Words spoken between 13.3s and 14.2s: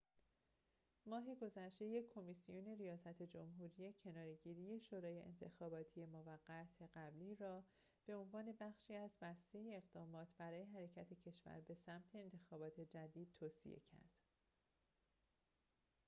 توصیه کرد